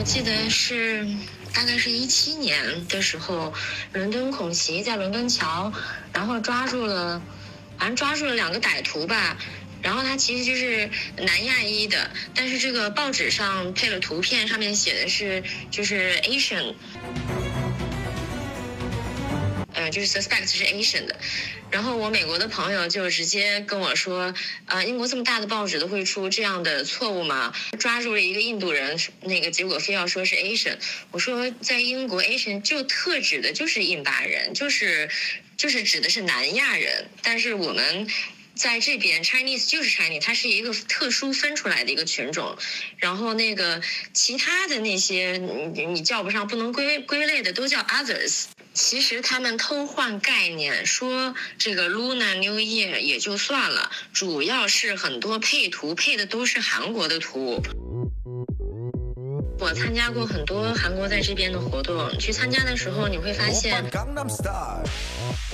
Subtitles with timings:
[0.00, 1.06] 我记得是
[1.52, 3.52] 大概是一七年的时候，
[3.92, 5.70] 伦敦恐袭在伦敦桥，
[6.14, 7.20] 然后抓住了，
[7.78, 9.36] 反正抓住了两个歹徒吧。
[9.82, 16.74] 然后他其实就是南亚裔的，但是这个报纸上配了图片，上面写的是就是 Asian，
[19.80, 21.16] 呃，就是 suspect 是 Asian 的。
[21.70, 24.34] 然后我美国的朋友就直接跟我说，
[24.66, 27.54] 呃，英国这么大的报纸都会出这样的错误吗？
[27.78, 30.76] 抓住了一个印度人，那个结果非要说是 Asian。
[31.12, 35.08] 我说在英国 Asian 就特指的就是印巴人，就是
[35.56, 38.06] 就是指的是南亚人，但是我们。
[38.52, 42.58] 在这边，Chinese 就是 Chinese，它是一个特殊分出来的一个群种。
[42.98, 43.80] 然后那个
[44.12, 45.40] 其他的那些
[45.72, 48.46] 你你叫不上、不能归归类的，都叫 others。
[48.72, 57.62] 其实他们偷换概念，说这个 Luna New Year 也就算了，主要是很多配图配的都是韩国的图。
[59.74, 63.84] 参加过很多韩国在这边的活动，去参加的时候你会发现，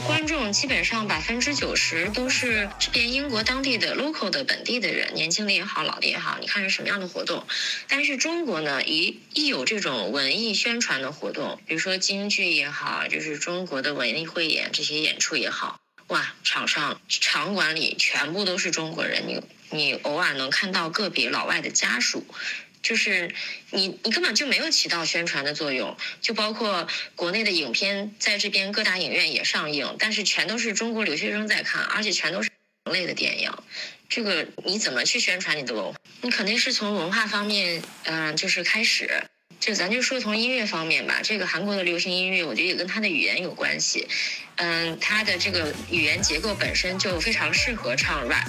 [0.06, 7.46] 观众基本上百分之九十都是这边英国当地的 local 的本地的人，年轻的也好，老的也好，你看是什么样的活动。
[7.88, 22.24] 但是中国呢，一一有这种文艺宣传的活动，比如说京剧也好，就是中国的文艺汇演这些演出也好，哇，场上场馆里全部都是中国人，你你偶尔能看到个别老外的家属。
[22.82, 23.34] 就是
[23.70, 32.50] 你，你根本就没有起到宣传的作用，就包括国内的影片在这边各大影院也上映，但是全都是中国留学生在看，而且全都是
[32.92, 33.50] 类的电影，
[34.08, 35.98] 这个你怎么去宣传你的文化？
[36.22, 39.24] 你肯定是从文化方面，嗯，就是开始。
[39.58, 44.06] 就咱就说从音乐方面吧，这个韩国的流行音乐，我觉得也跟它的语言有关系。
[44.56, 48.46] 嗯，它的这个语言结构本身就非常适合唱 rap。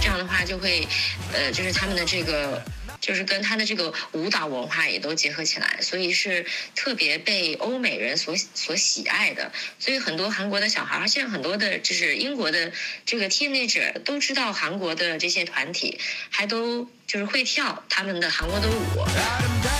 [0.00, 0.86] 这样的话就会，
[1.32, 2.62] 呃，就是他们的这个。
[3.00, 9.52] 就是跟他的这个舞蹈文化也都结合起来，所以是特别被欧美人所所喜爱的。
[9.78, 12.72] 所以很多韩国的小孩，现在很多的就是英国的
[13.06, 19.77] 这个 teenager 都知道韩国的这些团体，还都就是会跳他们的韩国的舞。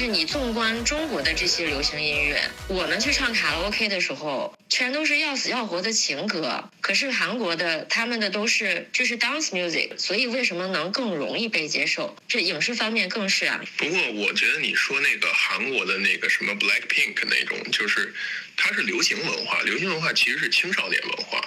[0.00, 6.70] 是你纵观中国的这些流行音乐，我们去唱卡拉 OK 的时候，全都是要死要活的情歌。
[6.80, 12.16] 可是韩国的他们的都是就是 dance music，所以为什么能更容易被接受？
[12.26, 13.60] 这影视方面更是啊。
[13.76, 18.14] 不过我觉得你说那个韩国的那个什么 Black Pink 那种，就是
[18.56, 21.46] 它是流行文化，流行文化其实是青少年文化。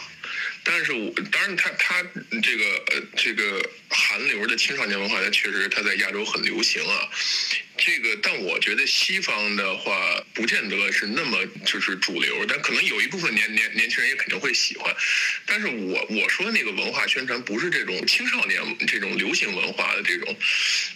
[0.65, 2.03] 但是我当然，他他
[2.41, 7.09] 这个呃这个韩流的青少年文化，它确实它在亚洲很流行啊。
[7.85, 14.95] 这个，但我觉得西方的话，不见得是那么就是主流，但可能有一部分年年年轻人也肯定会喜欢。
[15.45, 20.33] 但是我我说那个文化宣传不是这种青少年这种流行文化的这种，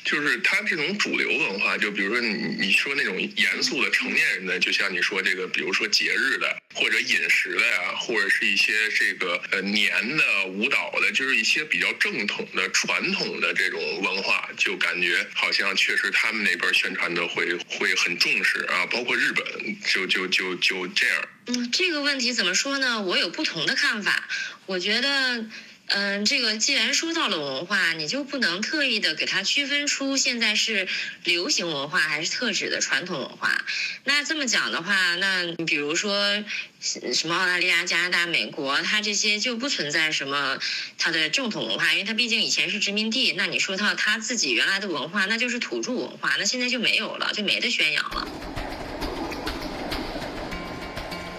[0.08, 16.74] 就是他这种主流文化，就比如说你你说那种严肃的成年人的，就像你说这个，比如说节日的或者饮食的呀，或者是一些这个呃年的舞蹈的，就是一些比较正统的传统的这种文化，就感觉好像确实他们那边。
[16.78, 19.44] 宣传的会会很重视啊，包括日本，
[19.84, 21.28] 就就就就这样。
[21.48, 23.02] 嗯，这个问题怎么说呢？
[23.02, 24.30] 我有不同的看法。
[24.68, 25.44] 我觉得。
[25.90, 30.88] 嗯，这个既然说到了文化，你就不能特意的给它区分出现在是
[31.24, 33.64] 流行文化还是特指的传统文化。
[34.04, 36.44] 那这么讲的话，那比如说
[36.82, 40.60] 什么澳大利亚、加拿大、美国，它这些就不存在什么
[40.98, 43.32] 它的正统文化，因为它毕竟以前是殖民地。
[43.38, 48.28] 那你说到它自己原来的文化，那就是土著文化，那现在就没有了，就没得宣扬了。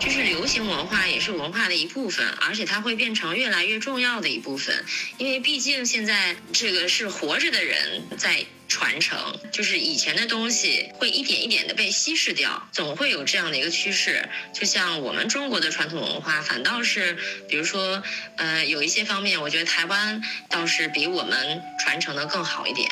[0.08, 4.82] 就是流行文化也是文化的一部分，而且它会变成越来越重要的一部分，
[5.18, 14.26] 因为毕竟现在这个是活着的人在传承，就是以前的东西会一点一点的被稀释掉，总会有这样的一个趋势。
[14.54, 18.02] 就像我们中国的传统文化，反倒是，比如说，
[18.38, 22.88] 呃，有一些方面，我觉得台湾倒是比我们传承的更好一点。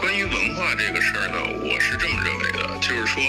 [0.00, 2.51] 关于文化这个事儿呢，我是这么认为，
[2.82, 3.22] 就是说，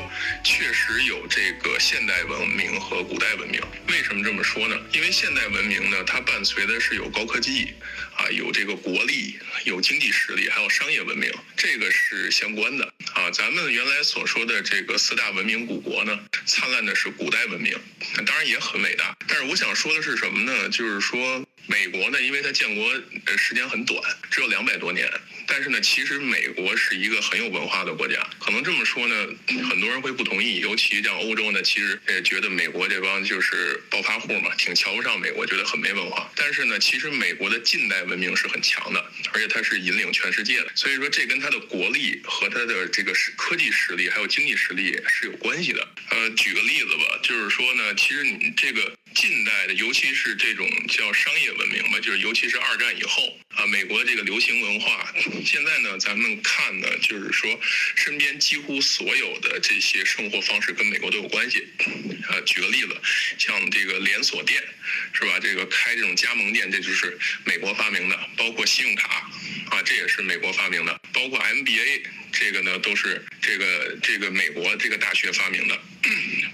[0.44, 3.62] 确实有这个现代文明和古代文明。
[3.88, 4.76] 为什么这么说呢？
[4.92, 7.72] 因为现代文明呢，它伴随的是有高科技，
[8.18, 12.92] 啊，有这个国力，有经济实力，还有商业文明，这个是相关的。
[13.14, 17.78] 啊，咱们原来所说的这个四大文明古国呢，灿烂的是古代文明，
[18.16, 19.16] 那当然也很伟大。
[19.28, 20.68] 但是我想说的是什么呢？
[20.70, 21.46] 就是说。
[21.66, 22.90] 美国呢，因为它建国
[23.26, 25.10] 呃时间很短，只有两百多年。
[25.46, 28.26] 但是呢，其实美国是一个很有文化的国家。
[28.40, 29.28] 可能这么说呢，
[29.70, 36.32] 很多人会不同意，尤其像欧洲呢，其实也觉得美国这帮就是暴发户嘛，挺瞧不上美国，觉得很没文化。
[36.36, 40.72] 但是呢，其实美国的近代文明是很强的，而且它是引领全世界的。
[40.76, 45.88] 所以说，这跟它的国力和它的这个科技实力还有经济实力是有关系的。
[46.10, 48.94] 呃，举个例子吧，就是说呢，其实你这个。
[49.14, 55.14] 近代的，尤其是这种叫商业文明吧，就是尤其是二战以后啊，美国的这个流行文化，
[55.46, 57.60] 现在呢，咱们看呢，就是说
[57.96, 61.68] 身边几乎所有的这些生活方式跟美国都有关系。
[62.28, 62.96] 啊，举个例子，
[63.38, 64.62] 像这个连锁店，
[65.14, 65.40] 是吧？
[65.40, 68.20] 这个开这种加盟店，这就是美国发明的。
[68.38, 69.30] 包括信用卡，
[69.70, 71.00] 啊，这也是美国发明的。
[71.12, 72.02] 包括 MBA，
[72.32, 75.80] 这个呢，都是这个这个美国这个大学发明的。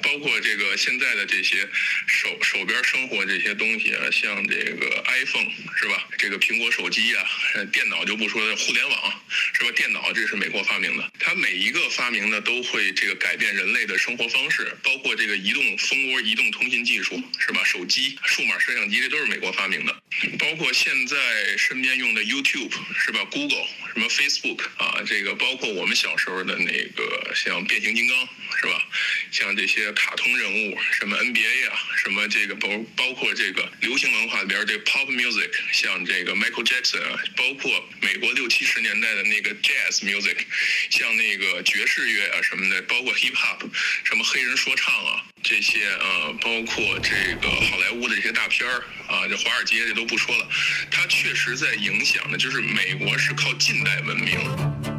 [0.09, 1.69] 包括这个现在的这些
[2.07, 6.07] 手手边生活这些东西啊，像这个 iPhone 是吧？
[6.17, 7.23] 这个苹果手机啊，
[7.71, 9.21] 电脑就不说了，互联网
[9.53, 9.71] 是吧？
[9.75, 17.63] 电脑这是美国发明的，它每一个发明呢都会这个改变人类的生活方式，包括这个移动蜂窝移动通信技术是吧？
[17.63, 19.95] 手机、数码摄像机这都是美国发明的，
[20.39, 21.15] 包括现在
[21.56, 28.27] 身边用的 YouTube 是吧？Google 什么 Facebook 啊，这个包括我们小时候的那个像变形金刚
[28.59, 28.83] 是吧？
[29.31, 40.38] 像这些卡通人物，什么 NBA 啊，什么这个包包括这个流行文化里边这 pop music，像这个 Michael Jackson 啊，包括美国六七十年代的那个 jazz music，
[40.90, 43.70] 像那个爵士乐啊什么的，包括 hip hop，
[44.04, 50.50] 什么黑人说唱啊这些啊，包括这个好莱坞的这些大片儿啊，这华尔街这都不说了，
[50.92, 54.99] 它确实在影响的，就是美国是靠近代文明。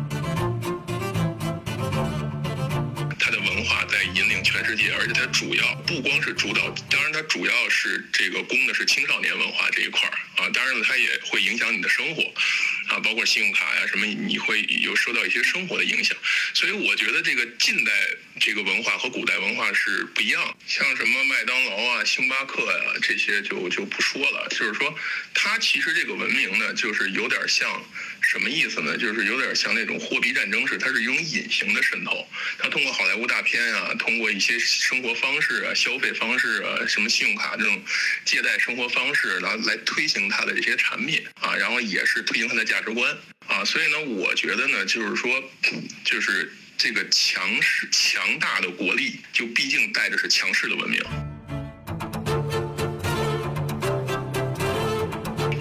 [4.71, 12.23] 而且它主要不光是主导，当然它主要是这个攻的是青少年文化这一块儿啊，当然了，它也会影响你的生活
[12.87, 16.17] 啊，包括信用卡呀什么，你会有受到一些生活的影响。
[16.61, 17.91] 所以我觉得这个近代
[18.39, 24.95] 这个文化和古代文化是不一样，像什么麦当劳啊、星巴克呀这些就就不说了，就是说
[25.33, 27.83] 它其实这个文明呢，就是有点像。
[28.23, 28.97] 什么意思呢？
[28.99, 32.29] 就是有点像那种货币战争似的，它是一种隐形的渗透。
[32.59, 37.83] 它通过好莱坞大片啊，通过一些生活方式啊、消费方式啊，什么信用卡这种
[38.27, 43.17] 借贷生活方式，然后来推行它的这些产品啊，然后也是推行它的价值观
[43.51, 43.65] 啊。
[43.65, 45.31] 所以呢，我觉得呢，就是说，
[46.05, 50.99] 就是这个强势强大的国力，就毕竟带着是强势的文明。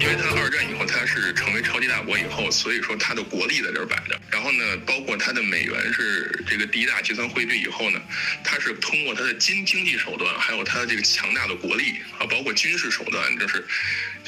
[0.00, 4.18] 因为它二战以后，他是成为超级大国以后，所以说他的国力在这儿摆着。
[4.40, 8.00] 然后呢，包括它的美元是这个第一大结算汇率以后呢，
[8.42, 13.62] 它是通过它的经经济手段，还有它的这个强大的国力啊，包括军事手段，就是。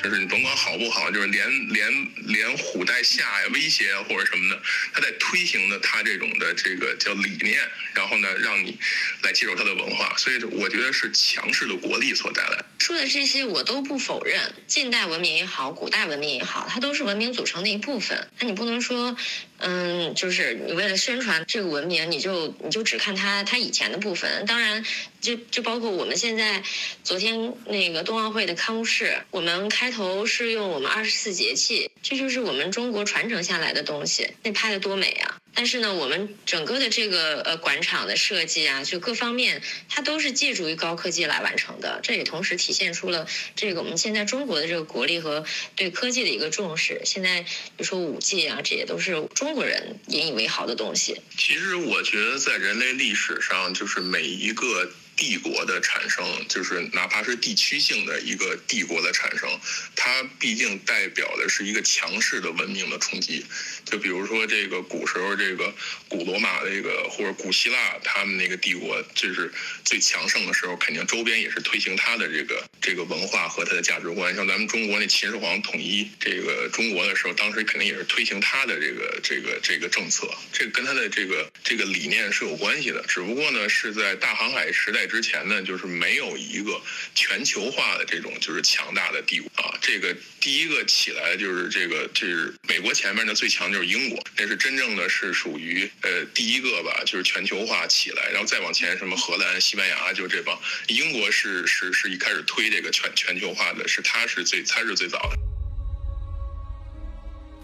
[0.03, 4.61] 就是你甭管好不好，就是连连连虎带下呀、威胁啊或者什么的，
[4.93, 7.61] 他在推行的他这种的这个叫理念，
[7.95, 8.77] 然后呢让你
[9.23, 12.65] 来接受他的文化，所以我觉得是强势的国力所带来。
[12.81, 18.27] 说的这些我都不否认，近代文明也好，古代文明也好，它都是文明组成的一部分。
[18.41, 19.17] 那你不能说，
[19.63, 24.45] 嗯，就是你为了宣传这个文明，你就你就只看它它以前的部分。
[24.47, 24.85] 当然。
[25.23, 26.65] 就就包括我们现在，
[27.05, 35.39] 昨天那个冬奥会的开幕式，我们开头是用我们二十四节气，这就是我们中国传承下来的东西，那拍的多美啊！
[35.55, 45.45] 但是呢，我们整个的这个呃馆场的设计啊，就各方面，它都是借助于高科技来完成的，这也同时体现出了这个我们现在中国的这个国力和
[45.77, 47.03] 对科技的一个重视。
[47.05, 47.49] 现在比
[47.79, 51.21] 如说五 G 啊，这些都是中中国人引以为豪的东西。
[51.37, 54.91] 其实我觉得在人类历史上，就是每一个。
[55.23, 59.49] 帝国的产生，就是哪怕是地区性的一个帝国的产生，
[59.95, 63.47] 它毕竟代表的是一个强势的文明的冲击。
[63.85, 65.73] 就比如说这个古时候，这个
[66.09, 69.53] 古罗马这个或者古希腊，他们那个帝国就是
[69.85, 74.35] 最强盛的时候，肯定周边也是推行他的这个这个文化和他的价值观。
[74.35, 83.05] 像咱们中国那秦始皇统一这个中国的时候，当时肯定也是推行他的这个这个这个政策，这跟他的这个这个理念是有关系的。
[83.07, 86.81] 只不过呢，是在大航海时代之前呢，就是没有一个
[87.15, 89.77] 全球化的这种就是强大的帝国啊。
[89.83, 93.71] 这个第一个起来就是这个，就是美国前面的最强。
[93.73, 100.59] 就是英国，那是真正的是属于呃第一个吧，就是全球化起来，然后再往前什么荷兰、西班牙，就这帮。
[100.89, 105.39] 英国是是是一开始推这个全全球化的，是他是最他是最早的。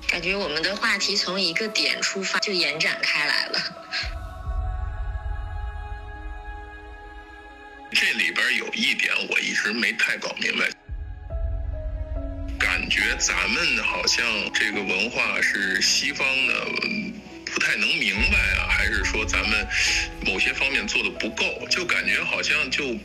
[0.06, 4.17] 感觉我们的话题从一个点出发就延展开来了。
[7.90, 10.68] 这里边有一点我一直没太搞明白。
[12.58, 16.66] 感觉咱们好像这个文化是西方的
[17.46, 19.66] 不太能明白啊，还是说咱们
[20.26, 21.66] 某些方面做的不够？
[21.70, 22.96] 就感觉好像就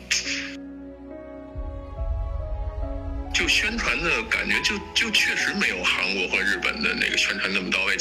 [3.33, 7.97] 就宣传的感觉就就确实没有韩国和日本的那个宣传那么到位。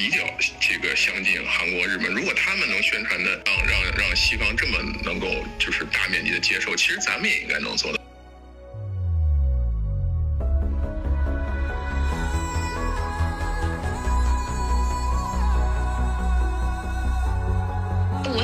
[0.00, 0.16] 比较
[0.58, 7.99] 这个相近，韩国、日本，如果他们能宣传的让让让西方这么能够就是大面积的接受，其实咱们也应该能做到。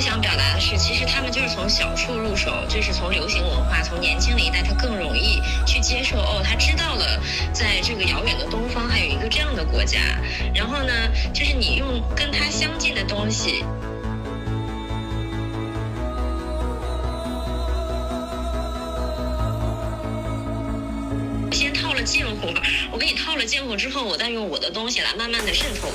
[0.07, 6.17] 想表达的是，其实他们就是从小处入手，就是从流行文化，从年轻的一代，他更容易去接受。
[6.17, 7.21] 哦，他知道了，
[7.53, 9.99] 在这个遥远的东方还有一个这样的国家。
[10.55, 10.93] 然后呢，
[11.35, 13.65] 就是你用跟他相近的东西，
[21.51, 22.55] 先套了近乎，
[22.93, 25.91] 我给你套了近乎之后，我再用我的东西来慢慢的渗透。